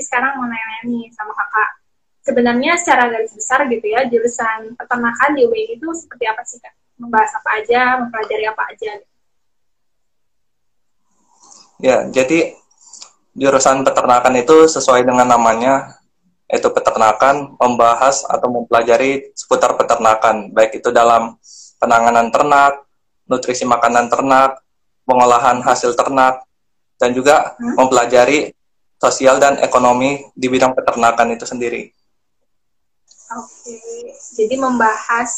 [0.00, 1.70] sekarang mau nanya nih sama kakak.
[2.26, 6.74] Sebenarnya secara garis besar gitu ya, jurusan peternakan di UIN itu seperti apa sih kak?
[6.98, 8.92] Membahas apa aja, mempelajari apa aja?
[11.76, 12.56] Ya, jadi
[13.36, 16.00] jurusan peternakan itu sesuai dengan namanya,
[16.48, 21.36] yaitu peternakan, membahas atau mempelajari seputar peternakan, baik itu dalam
[21.76, 22.88] penanganan ternak,
[23.28, 24.64] nutrisi makanan ternak,
[25.04, 26.42] pengolahan hasil ternak,
[26.96, 27.76] dan juga hmm?
[27.76, 28.56] mempelajari
[29.06, 31.86] sosial dan ekonomi di bidang peternakan itu sendiri.
[33.34, 33.78] Oke,
[34.34, 35.30] jadi membahas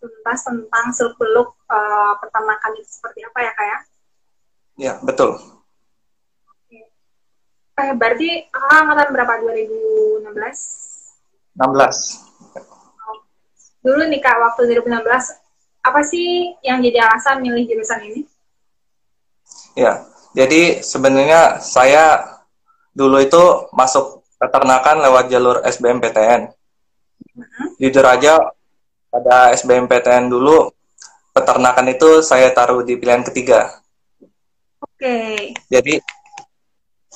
[0.00, 3.78] tuntas tentang seluk-beluk uh, peternakan itu seperti apa ya kak ya?
[4.76, 5.36] Ya, betul.
[6.48, 6.80] Oke.
[7.78, 9.32] Eh, berarti kakak angkatan berapa?
[9.44, 10.32] 2016?
[11.56, 12.32] 16.
[13.82, 15.36] Dulu nih kak, waktu 2016,
[15.82, 18.22] apa sih yang jadi alasan milih jurusan ini?
[19.74, 22.31] Ya, jadi sebenarnya saya
[22.92, 23.42] dulu itu
[23.72, 26.52] masuk peternakan lewat jalur SBMPTN.
[26.52, 27.66] Uh-huh.
[27.80, 28.52] Jujur aja
[29.12, 30.72] pada SBMPTN dulu
[31.32, 33.80] peternakan itu saya taruh di pilihan ketiga.
[34.82, 35.00] Oke.
[35.00, 35.36] Okay.
[35.72, 35.94] Jadi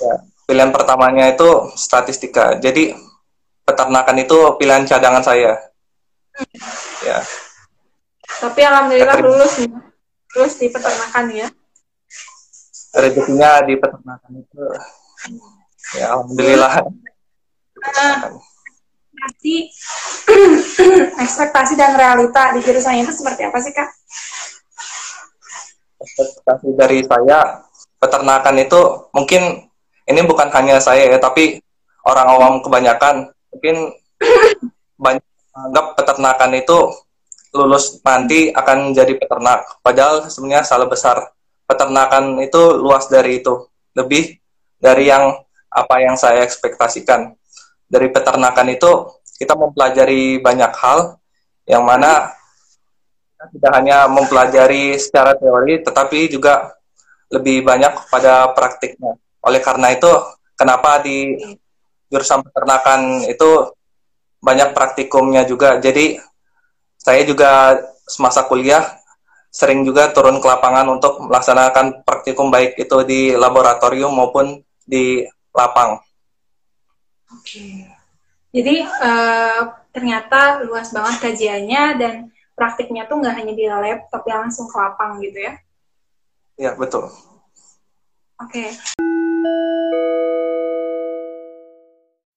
[0.01, 0.15] ya,
[0.49, 2.57] pilihan pertamanya itu statistika.
[2.57, 2.97] Jadi
[3.67, 5.59] peternakan itu pilihan cadangan saya.
[6.37, 6.61] Hmm.
[7.05, 7.19] Ya.
[8.41, 9.73] Tapi alhamdulillah lulus nih.
[10.37, 11.49] Lulus di peternakan ya
[12.97, 14.63] rezekinya di peternakan itu
[15.95, 16.73] ya alhamdulillah.
[19.17, 19.55] Berarti
[21.25, 23.89] ekspektasi dan realita di jurusan itu seperti apa sih kak?
[26.03, 27.63] Ekspektasi dari saya
[27.97, 28.81] peternakan itu
[29.15, 29.67] mungkin
[30.07, 31.63] ini bukan hanya saya ya tapi
[32.07, 33.31] orang awam kebanyakan.
[33.55, 33.77] Mungkin
[35.05, 35.27] banyak
[35.57, 36.79] anggap peternakan itu
[37.57, 39.81] lulus nanti akan jadi peternak.
[39.81, 41.33] Padahal sebenarnya salah besar
[41.65, 43.67] peternakan itu luas dari itu.
[43.97, 44.37] Lebih
[44.77, 47.35] dari yang apa yang saya ekspektasikan.
[47.87, 48.91] Dari peternakan itu
[49.39, 51.21] kita mempelajari banyak hal
[51.69, 52.35] yang mana
[53.53, 56.75] tidak hanya mempelajari secara teori tetapi juga
[57.31, 59.19] lebih banyak pada praktiknya.
[59.45, 60.09] Oleh karena itu
[60.59, 61.37] kenapa di
[62.11, 63.71] jurusan peternakan itu
[64.43, 65.79] banyak praktikumnya juga?
[65.79, 66.19] Jadi
[66.97, 68.83] saya juga semasa kuliah
[69.51, 75.25] sering juga turun ke lapangan untuk melaksanakan praktikum baik itu di laboratorium maupun di
[75.57, 75.97] lapang.
[77.33, 77.89] Oke.
[78.53, 82.15] Jadi uh, ternyata luas banget kajiannya dan
[82.53, 85.53] praktiknya tuh nggak hanya di lab tapi langsung ke lapang gitu ya?
[86.57, 87.09] Iya betul.
[88.41, 88.73] Oke.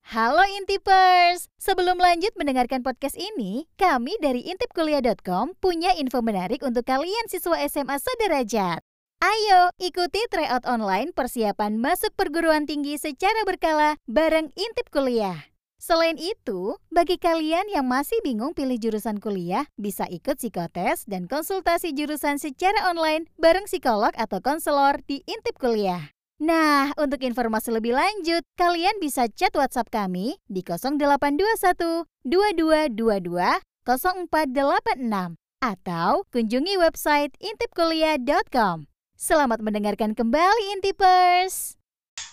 [0.09, 1.46] Halo Intipers!
[1.62, 8.01] Sebelum lanjut mendengarkan podcast ini, kami dari intipkuliah.com punya info menarik untuk kalian siswa SMA
[8.01, 8.88] sederajat.
[9.19, 15.52] Ayo ikuti tryout online persiapan masuk perguruan tinggi secara berkala bareng Intip Kuliah.
[15.75, 21.91] Selain itu, bagi kalian yang masih bingung pilih jurusan kuliah, bisa ikut psikotes dan konsultasi
[21.91, 26.16] jurusan secara online bareng psikolog atau konselor di Intip Kuliah.
[26.40, 33.36] Nah, untuk informasi lebih lanjut, kalian bisa chat WhatsApp kami di 0821 2222
[33.84, 38.88] 0486 atau kunjungi website intipkuliah.com.
[39.19, 41.75] Selamat mendengarkan kembali Intipers.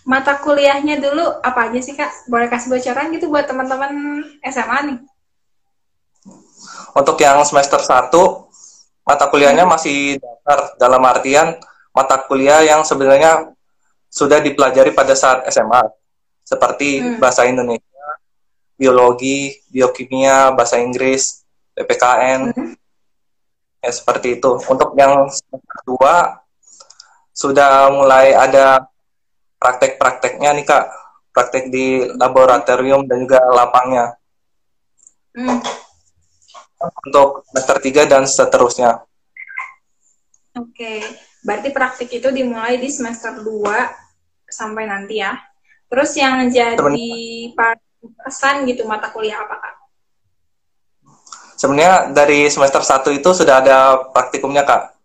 [0.06, 2.30] Mata kuliahnya dulu apa aja sih Kak?
[2.30, 4.98] Boleh kasih bocoran gitu buat teman-teman SMA nih?
[6.94, 8.14] Untuk yang semester 1,
[9.02, 11.58] mata kuliahnya masih dasar dalam artian
[11.90, 13.50] mata kuliah yang sebenarnya
[14.06, 15.90] sudah dipelajari pada saat SMA
[16.46, 17.18] seperti hmm.
[17.18, 18.06] bahasa Indonesia,
[18.78, 21.42] biologi, biokimia, bahasa Inggris,
[21.74, 22.78] PPKN, hmm.
[23.82, 24.54] ya seperti itu.
[24.70, 25.26] Untuk yang
[25.66, 26.45] kedua
[27.36, 28.88] sudah mulai ada
[29.60, 30.88] praktek-prakteknya nih kak,
[31.36, 34.16] praktek di laboratorium dan juga lapangnya.
[35.36, 35.60] Hmm.
[36.80, 39.04] Untuk semester 3 dan seterusnya.
[40.56, 40.98] Oke, okay.
[41.44, 45.36] berarti praktik itu dimulai di semester 2 sampai nanti ya.
[45.92, 47.12] Terus yang jadi
[48.24, 49.74] pesan gitu mata kuliah apa kak?
[51.60, 54.96] Sebenarnya dari semester 1 itu sudah ada praktikumnya kak.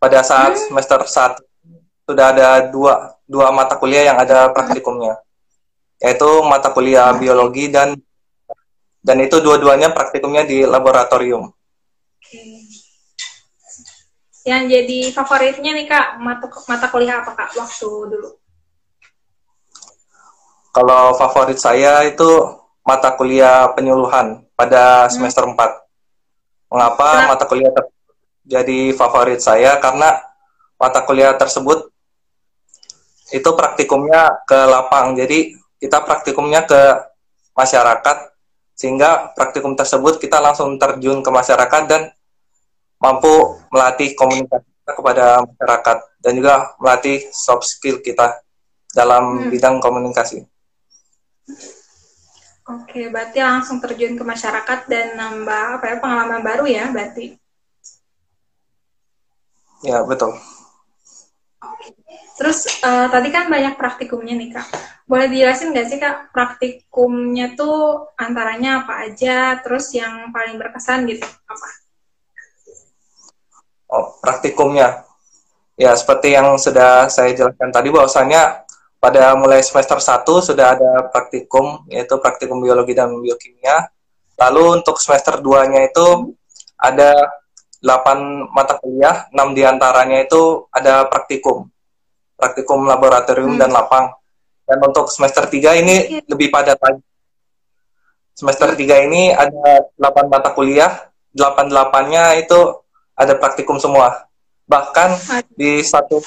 [0.00, 0.72] Pada saat hmm.
[0.72, 1.53] semester 1
[2.04, 5.20] sudah ada dua dua mata kuliah yang ada praktikumnya,
[6.00, 7.96] yaitu mata kuliah biologi dan
[9.04, 11.52] dan itu dua-duanya praktikumnya di laboratorium.
[12.20, 12.64] Okay.
[14.44, 18.30] Yang jadi favoritnya nih kak mata mata kuliah apa kak waktu dulu?
[20.74, 22.28] Kalau favorit saya itu
[22.84, 25.16] mata kuliah penyuluhan pada hmm.
[25.16, 25.56] semester hmm.
[25.56, 26.72] 4.
[26.74, 27.28] Mengapa Kenapa?
[27.32, 27.72] mata kuliah
[28.44, 29.80] jadi favorit saya?
[29.80, 30.20] Karena
[30.76, 31.93] mata kuliah tersebut
[33.34, 35.18] itu praktikumnya ke lapang.
[35.18, 36.80] Jadi kita praktikumnya ke
[37.58, 38.30] masyarakat
[38.78, 42.14] sehingga praktikum tersebut kita langsung terjun ke masyarakat dan
[43.02, 48.38] mampu melatih komunikasi kita kepada masyarakat dan juga melatih soft skill kita
[48.94, 49.50] dalam hmm.
[49.50, 50.46] bidang komunikasi.
[52.64, 57.36] Oke, berarti langsung terjun ke masyarakat dan nambah apa ya pengalaman baru ya, berarti.
[59.84, 60.32] Ya, betul.
[62.34, 64.66] Terus uh, tadi kan banyak praktikumnya nih Kak.
[65.06, 71.22] Boleh dijelasin nggak sih Kak praktikumnya tuh antaranya apa aja, terus yang paling berkesan gitu
[71.24, 71.68] apa?
[73.94, 75.06] Oh, praktikumnya.
[75.78, 78.66] Ya, seperti yang sudah saya jelaskan tadi bahwasanya
[78.98, 83.90] pada mulai semester 1 sudah ada praktikum yaitu praktikum biologi dan biokimia.
[84.34, 86.34] Lalu untuk semester 2-nya itu
[86.74, 87.12] ada
[87.84, 91.68] 8 mata kuliah, 6 di antaranya itu ada praktikum.
[92.40, 93.60] Praktikum laboratorium hmm.
[93.60, 94.08] dan lapang.
[94.64, 96.20] Dan untuk semester 3 ini okay.
[96.24, 97.04] lebih padat lagi.
[98.32, 102.80] Semester 3 ini ada 8 mata kuliah, 8-8-nya itu
[103.12, 104.26] ada praktikum semua.
[104.64, 105.20] Bahkan
[105.52, 106.24] di satu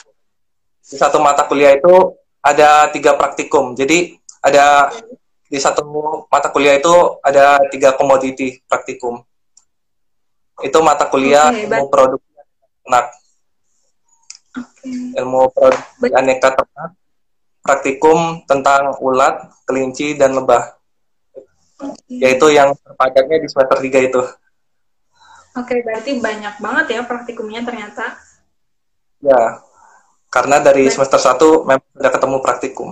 [0.88, 3.76] di satu mata kuliah itu ada tiga praktikum.
[3.76, 4.94] Jadi ada
[5.48, 5.84] di satu
[6.32, 6.94] mata kuliah itu
[7.26, 9.20] ada tiga komoditi praktikum.
[10.64, 12.30] Itu mata kuliah okay, ilmu produksi
[12.82, 13.06] ternak.
[14.54, 15.22] Okay.
[15.22, 16.92] Ilmu produksi aneka ternak.
[17.62, 20.80] Praktikum tentang ulat, kelinci, dan lebah.
[21.78, 22.24] Okay.
[22.24, 24.22] Yaitu yang terpadatnya di semester 3 itu.
[24.24, 28.18] Oke, okay, berarti banyak banget ya praktikumnya ternyata.
[29.20, 29.62] Ya,
[30.32, 32.90] karena dari semester 1 memang sudah ketemu praktikum.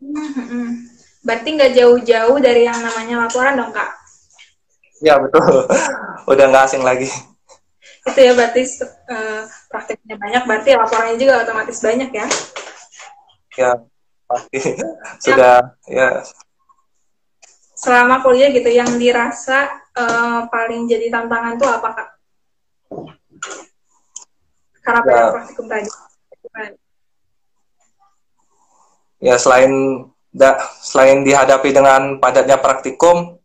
[0.00, 0.90] Hmm,
[1.20, 3.99] Berarti nggak jauh-jauh dari yang namanya laporan dong, Kak?
[5.00, 5.64] Ya, betul.
[6.28, 7.08] Udah nggak asing lagi.
[8.04, 8.62] Itu ya, berarti
[9.08, 12.26] uh, praktiknya banyak, berarti laporannya juga otomatis banyak ya?
[13.56, 13.70] Ya,
[14.28, 14.58] pasti.
[15.24, 16.20] Sudah, ya.
[17.76, 22.08] Selama kuliah gitu, yang dirasa uh, paling jadi tantangan tuh apa, Kak?
[24.84, 25.24] Karena ya.
[25.32, 25.88] praktikum tadi.
[29.20, 29.72] Ya selain
[30.32, 33.36] da, selain dihadapi dengan padatnya praktikum,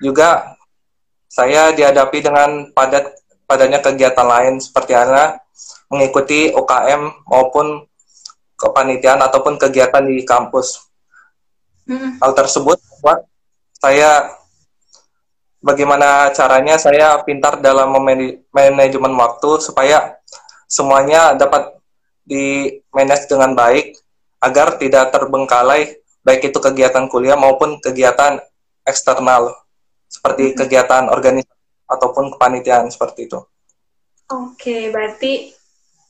[0.00, 0.56] juga
[1.30, 3.14] saya dihadapi dengan padat
[3.46, 5.38] padatnya kegiatan lain seperti ana
[5.86, 7.86] mengikuti UKM maupun
[8.58, 10.90] kepanitiaan ataupun kegiatan di kampus.
[11.86, 12.18] Hmm.
[12.18, 13.22] Hal tersebut buat
[13.78, 14.34] saya
[15.62, 17.94] bagaimana caranya saya pintar dalam
[18.50, 20.18] manajemen waktu supaya
[20.66, 21.78] semuanya dapat
[22.26, 23.94] di manage dengan baik
[24.42, 28.38] agar tidak terbengkalai baik itu kegiatan kuliah maupun kegiatan
[28.84, 29.56] eksternal
[30.10, 30.56] seperti hmm.
[30.58, 33.38] kegiatan organisasi ataupun kepanitiaan seperti itu.
[34.30, 35.54] Oke, berarti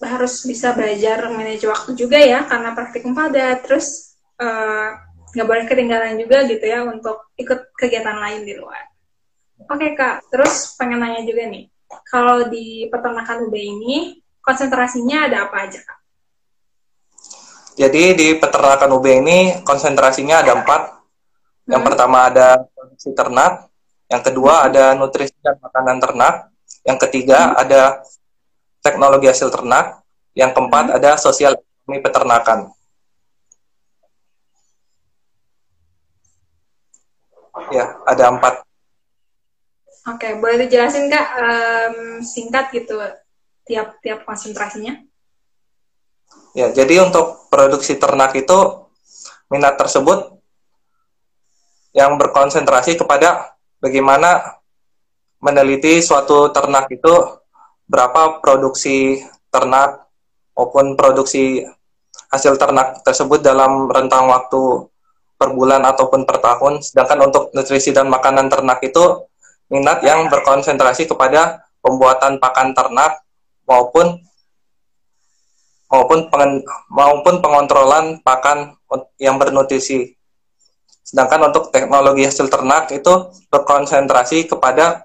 [0.00, 4.88] harus bisa belajar manage waktu juga ya karena praktikum padat terus eh,
[5.36, 8.88] nggak uh, boleh ketinggalan juga gitu ya untuk ikut kegiatan lain di luar.
[9.68, 11.68] Oke kak, terus pengen nanya juga nih,
[12.08, 15.98] kalau di peternakan UB ini konsentrasinya ada apa aja kak?
[17.76, 20.82] Jadi di peternakan UB ini konsentrasinya ada empat.
[21.68, 21.88] Yang hmm.
[21.92, 23.69] pertama ada produksi ternak,
[24.10, 24.66] yang kedua hmm.
[24.68, 26.34] ada nutrisi dan makanan ternak,
[26.82, 27.62] yang ketiga hmm.
[27.62, 27.82] ada
[28.82, 30.02] teknologi hasil ternak,
[30.34, 30.96] yang keempat hmm.
[30.98, 32.58] ada sosial ekonomi peternakan.
[37.70, 38.66] Ya, ada empat.
[40.10, 42.98] Oke, boleh dijelasin kak um, singkat gitu
[43.68, 44.96] tiap-tiap konsentrasinya?
[46.56, 48.58] Ya, jadi untuk produksi ternak itu
[49.52, 50.40] minat tersebut
[51.94, 54.60] yang berkonsentrasi kepada bagaimana
[55.40, 57.40] meneliti suatu ternak itu
[57.90, 60.06] berapa produksi ternak
[60.54, 61.64] maupun produksi
[62.30, 64.86] hasil ternak tersebut dalam rentang waktu
[65.40, 66.84] per bulan ataupun per tahun.
[66.84, 69.26] Sedangkan untuk nutrisi dan makanan ternak itu
[69.72, 73.24] minat yang berkonsentrasi kepada pembuatan pakan ternak
[73.64, 74.20] maupun
[75.90, 78.78] maupun pengen, maupun pengontrolan pakan
[79.18, 80.14] yang bernutrisi.
[81.10, 85.02] Sedangkan untuk teknologi hasil ternak itu berkonsentrasi kepada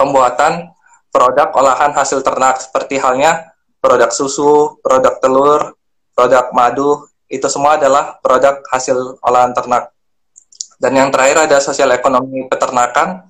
[0.00, 0.72] pembuatan
[1.12, 3.52] produk olahan hasil ternak seperti halnya
[3.84, 5.76] produk susu, produk telur,
[6.16, 9.92] produk madu, itu semua adalah produk hasil olahan ternak.
[10.80, 13.28] Dan yang terakhir ada sosial ekonomi peternakan.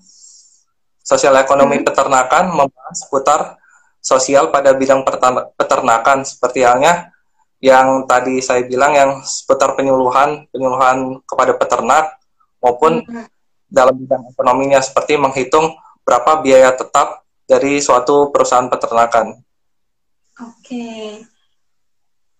[1.03, 1.87] Sosial ekonomi hmm.
[1.91, 3.59] peternakan membahas seputar
[3.99, 5.03] sosial pada bidang
[5.59, 7.11] peternakan seperti halnya
[7.61, 12.17] yang tadi saya bilang yang seputar penyuluhan penyuluhan kepada peternak
[12.61, 13.29] maupun hmm.
[13.69, 19.37] dalam bidang ekonominya seperti menghitung berapa biaya tetap dari suatu perusahaan peternakan.
[20.41, 21.21] Oke.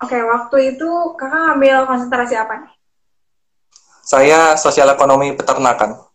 [0.01, 0.89] Oke, waktu itu
[1.21, 2.73] kakak ambil konsentrasi apa nih?
[4.01, 6.10] Saya sosial ekonomi peternakan.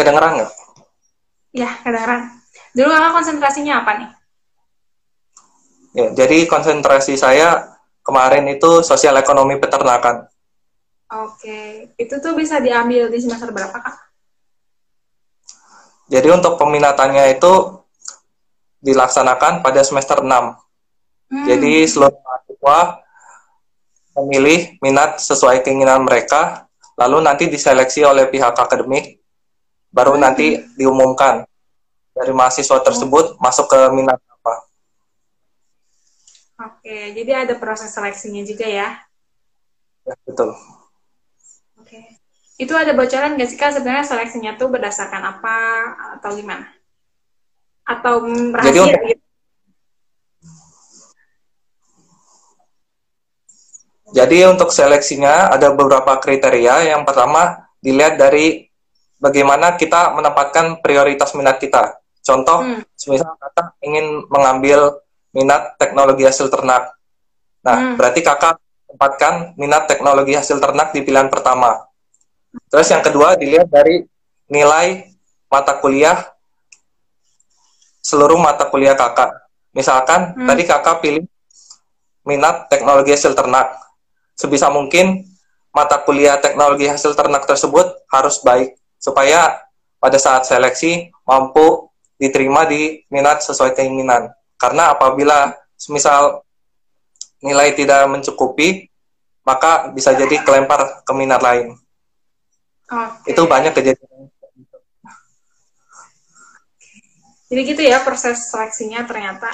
[0.00, 0.52] Kedengeran nggak?
[1.52, 2.40] Ya, kedengeran.
[2.72, 4.10] Dulu kakak konsentrasinya apa nih?
[5.92, 10.24] Ya, jadi konsentrasi saya kemarin itu sosial ekonomi peternakan.
[11.10, 13.96] Oke, itu tuh bisa diambil di semester berapa kak?
[16.08, 17.82] Jadi untuk peminatannya itu
[18.80, 20.30] dilaksanakan pada semester 6.
[20.30, 21.44] Hmm.
[21.44, 22.78] Jadi seluruh mahasiswa
[24.22, 26.66] memilih minat sesuai keinginan mereka,
[26.96, 29.19] lalu nanti diseleksi oleh pihak akademik,
[29.90, 31.44] baru nanti diumumkan
[32.14, 33.38] dari mahasiswa tersebut hmm.
[33.42, 34.54] masuk ke minat apa.
[36.70, 38.88] Oke, jadi ada proses seleksinya juga ya?
[40.06, 40.54] Ya, betul.
[41.80, 42.20] Oke.
[42.60, 45.56] Itu ada bocoran nggak sih Kak sebenarnya seleksinya tuh berdasarkan apa
[46.20, 46.68] atau gimana?
[47.88, 49.24] Atau rahasia Jadi untuk, gitu?
[54.10, 56.90] Jadi untuk seleksinya ada beberapa kriteria.
[56.92, 58.69] Yang pertama dilihat dari
[59.20, 62.00] bagaimana kita menempatkan prioritas minat kita.
[62.24, 62.82] Contoh, hmm.
[63.06, 65.04] misalnya kakak ingin mengambil
[65.36, 66.96] minat teknologi hasil ternak.
[67.62, 67.94] Nah, hmm.
[68.00, 68.56] berarti kakak
[68.90, 71.86] tempatkan minat teknologi hasil ternak di pilihan pertama.
[72.66, 74.02] Terus yang kedua dilihat dari
[74.50, 75.06] nilai
[75.46, 76.18] mata kuliah
[78.02, 79.30] seluruh mata kuliah kakak.
[79.70, 80.48] Misalkan hmm.
[80.48, 81.24] tadi kakak pilih
[82.26, 83.70] minat teknologi hasil ternak.
[84.34, 85.30] Sebisa mungkin
[85.70, 89.64] mata kuliah teknologi hasil ternak tersebut harus baik supaya
[89.96, 91.88] pada saat seleksi mampu
[92.20, 94.28] diterima di minat sesuai keinginan.
[94.60, 95.56] Karena apabila
[95.88, 96.44] misal
[97.40, 98.92] nilai tidak mencukupi,
[99.40, 101.72] maka bisa jadi kelempar ke minat lain.
[102.84, 103.32] Okay.
[103.32, 104.28] Itu banyak kejadian.
[107.50, 109.50] Jadi gitu ya proses seleksinya ternyata.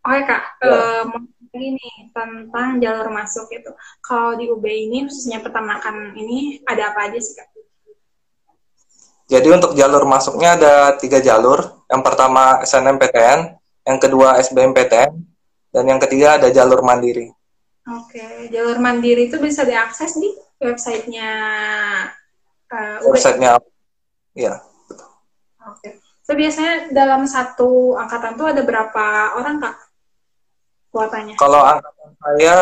[0.00, 1.04] Oke kak, ya.
[1.56, 3.68] ini tentang jalur masuk itu.
[4.00, 7.49] Kalau di UB ini khususnya peternakan ini ada apa aja sih kak?
[9.30, 11.86] Jadi untuk jalur masuknya ada tiga jalur.
[11.86, 13.54] Yang pertama SNMPTN,
[13.86, 15.10] yang kedua SBMPTN,
[15.70, 17.30] dan yang ketiga ada jalur mandiri.
[17.86, 21.30] Oke, jalur mandiri itu bisa diakses di websitenya
[22.74, 23.56] uh, Websitenya,
[24.34, 24.58] ya.
[25.62, 26.02] Oke.
[26.26, 29.76] So biasanya dalam satu angkatan tuh ada berapa orang kak
[30.94, 31.34] kuotanya?
[31.38, 32.56] Kalau angkatan saya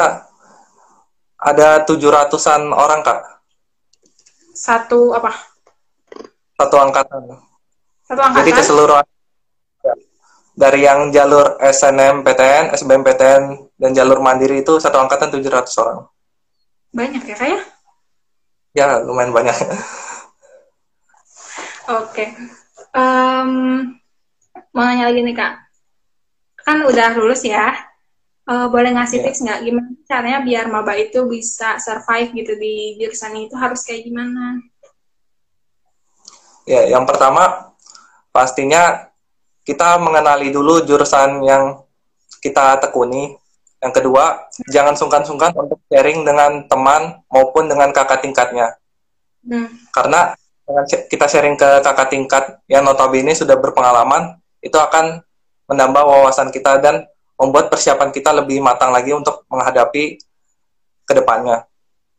[1.36, 3.20] ada tujuh ratusan orang kak.
[4.56, 5.36] Satu apa?
[6.58, 7.22] Satu angkatan.
[8.02, 8.38] Satu angkatan.
[8.42, 9.06] Jadi keseluruhan
[10.58, 13.42] dari yang jalur SNM PTN, SBM PTN,
[13.78, 16.10] dan jalur mandiri itu satu angkatan 700 orang.
[16.90, 17.60] Banyak ya, Kak ya?
[18.74, 19.54] Ya, lumayan banyak.
[19.54, 19.70] Oke.
[22.10, 22.28] Okay.
[22.90, 23.50] Um,
[24.74, 25.54] mau nanya lagi nih, Kak.
[26.66, 27.78] Kan udah lulus ya.
[28.48, 29.26] Uh, boleh ngasih yeah.
[29.28, 34.08] tips nggak gimana caranya biar maba itu bisa survive gitu di jurusan itu harus kayak
[34.08, 34.56] gimana?
[36.68, 37.72] Ya, yang pertama
[38.28, 39.08] pastinya
[39.64, 41.80] kita mengenali dulu jurusan yang
[42.44, 43.40] kita tekuni.
[43.80, 48.76] Yang kedua, jangan sungkan-sungkan untuk sharing dengan teman maupun dengan kakak tingkatnya.
[49.48, 49.70] Hmm.
[49.96, 55.24] Karena dengan kita sharing ke kakak tingkat yang notabene sudah berpengalaman, itu akan
[55.70, 57.08] menambah wawasan kita dan
[57.38, 60.20] membuat persiapan kita lebih matang lagi untuk menghadapi
[61.06, 61.64] ke depannya.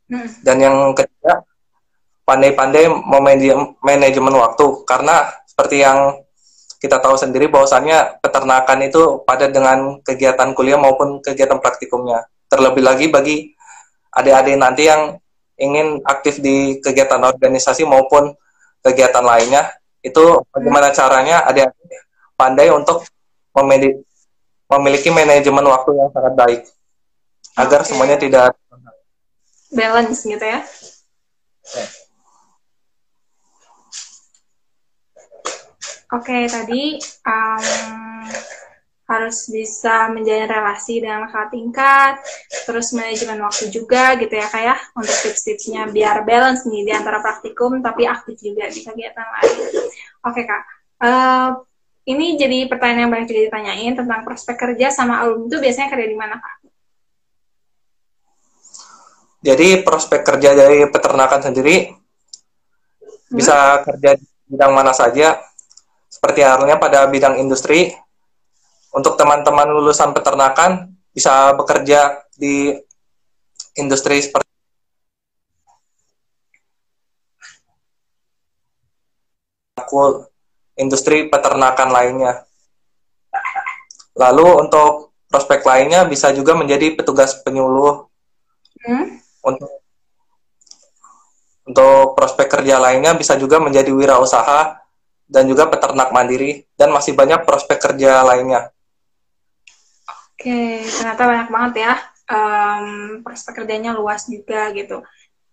[0.09, 0.25] Hmm.
[0.41, 1.43] Dan yang ketiga,
[2.29, 2.85] pandai-pandai
[3.81, 4.85] manajemen waktu.
[4.85, 6.21] Karena seperti yang
[6.77, 12.29] kita tahu sendiri bahwasannya peternakan itu pada dengan kegiatan kuliah maupun kegiatan praktikumnya.
[12.47, 13.37] Terlebih lagi bagi
[14.13, 15.17] adik-adik nanti yang
[15.59, 18.31] ingin aktif di kegiatan organisasi maupun
[18.79, 22.07] kegiatan lainnya, itu bagaimana caranya adik-adik
[22.39, 23.03] pandai untuk
[24.71, 26.61] memiliki manajemen waktu yang sangat baik
[27.59, 27.87] agar okay.
[27.91, 28.55] semuanya tidak
[29.75, 30.63] balance gitu ya.
[36.09, 38.25] Okay, tadi um,
[39.09, 42.13] harus bisa menjalin relasi dengan kakak tingkat,
[42.69, 47.17] terus manajemen waktu juga gitu ya kayak ya, untuk tips-tipsnya biar balance nih di antara
[47.17, 49.57] praktikum tapi aktif juga di kegiatan lain.
[49.65, 49.89] Oke
[50.29, 50.61] okay, kak,
[51.01, 51.57] uh,
[52.05, 56.07] ini jadi pertanyaan yang banyak juga ditanyain tentang prospek kerja sama alumni itu biasanya kerja
[56.09, 56.55] di mana kak?
[59.41, 63.33] Jadi prospek kerja dari peternakan sendiri hmm?
[63.33, 65.48] bisa kerja di bidang mana saja
[66.19, 67.95] seperti halnya pada bidang industri,
[68.91, 72.75] untuk teman-teman lulusan peternakan bisa bekerja di
[73.79, 74.51] industri seperti
[80.75, 82.43] industri peternakan lainnya.
[84.19, 88.11] Lalu untuk prospek lainnya bisa juga menjadi petugas penyuluh.
[88.83, 89.23] Hmm?
[89.39, 89.71] Untuk
[91.69, 94.81] untuk prospek kerja lainnya bisa juga menjadi wirausaha
[95.29, 98.73] dan juga peternak mandiri dan masih banyak prospek kerja lainnya.
[100.33, 101.93] Oke, ternyata banyak banget ya
[102.29, 102.85] um,
[103.25, 105.01] prospek kerjanya luas juga gitu.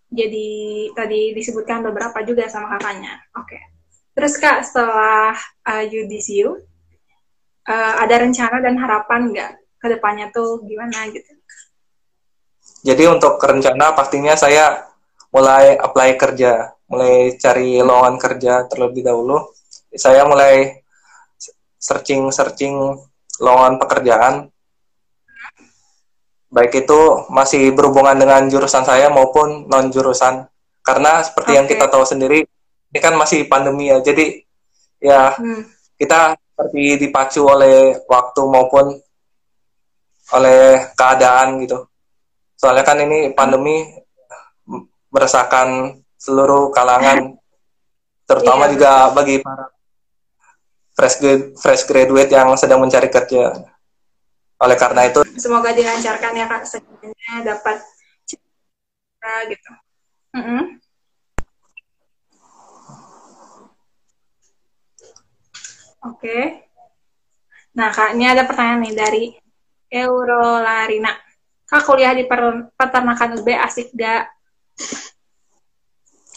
[0.06, 0.49] Jadi
[0.95, 3.18] tadi disebutkan beberapa juga sama kakaknya.
[3.35, 3.59] Oke.
[4.16, 6.56] Terus kak setelah uh, uh,
[8.00, 11.28] ada rencana dan harapan nggak ke depannya tuh gimana gitu?
[12.87, 14.87] Jadi untuk rencana pastinya saya
[15.35, 19.42] mulai apply kerja, mulai cari lowongan kerja terlebih dahulu.
[19.97, 20.85] Saya mulai
[21.81, 22.75] searching-searching
[23.41, 24.35] lowongan pekerjaan.
[26.47, 30.47] Baik itu masih berhubungan dengan jurusan saya maupun non jurusan.
[30.81, 31.59] Karena seperti okay.
[31.59, 32.47] yang kita tahu sendiri,
[32.93, 33.99] ini kan masih pandemi ya.
[34.00, 34.47] Jadi
[35.03, 35.62] ya hmm.
[35.99, 38.97] kita seperti dipacu oleh waktu maupun
[40.33, 41.85] oleh keadaan gitu.
[42.57, 43.85] Soalnya kan ini pandemi
[45.12, 47.37] meresahkan seluruh kalangan,
[48.25, 48.73] terutama yeah.
[48.73, 49.75] juga bagi para
[50.97, 51.21] fresh
[51.61, 53.53] fresh graduate yang sedang mencari kerja.
[54.57, 57.76] Oleh karena itu, semoga dilancarkan ya kak, semuanya dapat
[59.53, 59.73] gitu.
[60.33, 60.62] Mm -hmm.
[66.07, 66.23] Oke.
[66.23, 66.43] Okay.
[67.76, 69.25] Nah, Kak, ini ada pertanyaan nih dari
[69.91, 71.12] Eurolarina.
[71.67, 72.25] Kak, kuliah di
[72.79, 74.31] peternakan UB asik gak?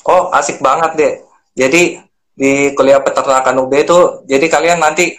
[0.10, 1.13] Oh, asik banget deh.
[1.54, 2.01] Jadi
[2.39, 5.12] di kuliah peternakan UB itu, jadi kalian nanti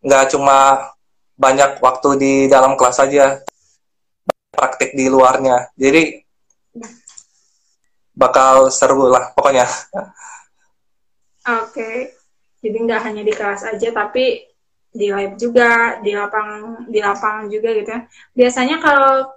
[0.00, 0.88] nggak cuma
[1.36, 3.44] banyak waktu di dalam kelas saja,
[4.48, 5.68] praktik di luarnya.
[5.76, 6.24] Jadi
[8.16, 9.68] bakal seru lah pokoknya.
[11.44, 11.96] Oke, okay.
[12.64, 14.48] jadi nggak hanya di kelas aja, tapi
[14.88, 18.00] di lab juga, di lapang di lapang juga gitu ya.
[18.32, 19.36] Biasanya kalau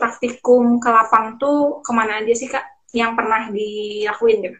[0.00, 2.64] praktikum ke lapang tuh ke mana aja sih kak
[2.96, 4.58] yang pernah dilakuin gitu?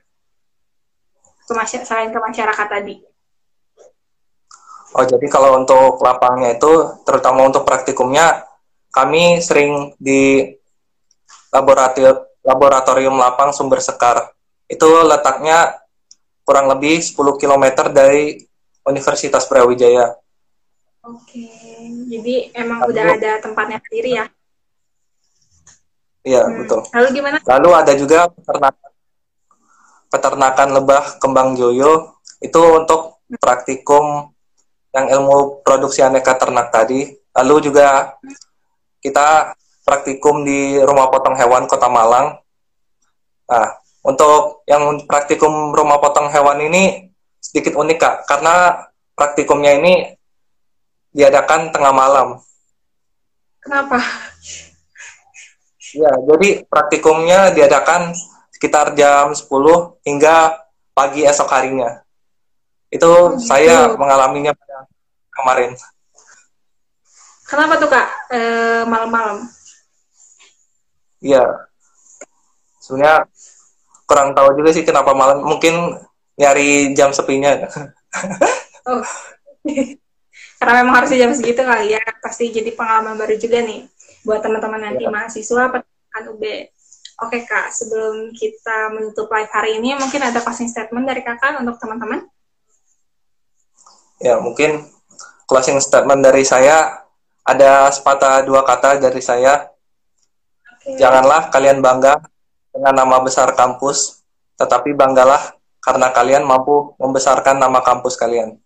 [1.50, 2.94] Ke selain ke masyarakat tadi.
[4.94, 8.46] Oh jadi kalau untuk lapangnya itu terutama untuk praktikumnya
[8.94, 10.46] kami sering di
[11.50, 14.30] laboratorium laboratorium lapang sumber sekar.
[14.70, 15.74] Itu letaknya
[16.46, 18.46] kurang lebih 10 km dari
[18.86, 20.14] Universitas Brawijaya.
[21.02, 21.50] Oke,
[22.06, 24.24] jadi emang Lalu, udah ada tempatnya sendiri ya?
[26.22, 26.56] Iya, hmm.
[26.62, 26.80] betul.
[26.94, 27.36] Lalu gimana?
[27.42, 28.89] Lalu ada juga peternakan
[30.10, 34.34] peternakan lebah kembang joyo itu untuk praktikum
[34.90, 37.14] yang ilmu produksi aneka ternak tadi.
[37.30, 38.18] Lalu juga
[38.98, 39.54] kita
[39.86, 42.42] praktikum di Rumah Potong Hewan Kota Malang.
[43.46, 43.68] Nah,
[44.02, 50.10] untuk yang praktikum Rumah Potong Hewan ini sedikit unik Kak, karena praktikumnya ini
[51.14, 52.28] diadakan tengah malam.
[53.60, 53.98] Kenapa?
[55.90, 58.14] Ya, jadi praktikumnya diadakan
[58.60, 59.48] sekitar jam 10
[60.04, 60.60] hingga
[60.92, 62.04] pagi esok harinya.
[62.92, 63.48] Itu oh, gitu.
[63.48, 64.84] saya mengalaminya pada
[65.32, 65.72] kemarin.
[67.48, 68.40] Kenapa tuh kak e,
[68.84, 69.48] malam-malam?
[71.24, 71.72] Iya,
[72.84, 73.24] sebenarnya
[74.04, 75.40] kurang tahu juga sih kenapa malam.
[75.40, 75.96] Mungkin
[76.36, 77.64] nyari jam sepinya.
[78.92, 79.00] oh.
[80.60, 82.04] Karena memang harus jam segitu kali ya.
[82.20, 83.88] Pasti jadi pengalaman baru juga nih
[84.20, 85.10] buat teman-teman nanti ya.
[85.10, 86.44] mahasiswa peternakan UB.
[87.20, 91.76] Oke kak, sebelum kita menutup live hari ini, mungkin ada closing statement dari kakak untuk
[91.76, 92.24] teman-teman?
[94.24, 94.88] Ya mungkin
[95.44, 97.04] closing statement dari saya
[97.44, 99.68] ada sepatah dua kata dari saya.
[100.80, 100.96] Okay.
[100.96, 102.24] Janganlah kalian bangga
[102.72, 104.24] dengan nama besar kampus,
[104.56, 108.56] tetapi banggalah karena kalian mampu membesarkan nama kampus kalian.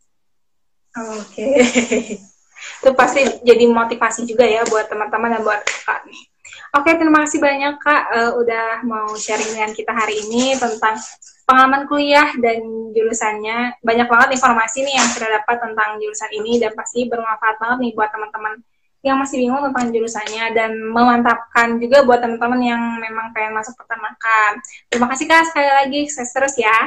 [0.95, 1.43] Oke.
[1.43, 2.23] Okay.
[2.81, 6.34] itu pasti jadi motivasi juga ya buat teman-teman dan buat kak nih.
[6.75, 10.99] Oke, terima kasih banyak kak uh, udah mau sharing dengan kita hari ini tentang
[11.47, 13.79] pengalaman kuliah dan jurusannya.
[13.79, 17.93] Banyak banget informasi nih yang sudah dapat tentang jurusan ini dan pasti bermanfaat banget nih
[17.95, 18.59] buat teman-teman
[19.07, 24.59] yang masih bingung tentang jurusannya dan memantapkan juga buat teman-teman yang memang pengen masuk peternakan.
[24.91, 26.79] Terima kasih kak sekali lagi, sukses terus ya.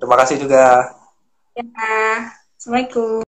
[0.00, 0.96] Terima kasih juga.
[1.52, 3.23] Ya, Assalamualaikum.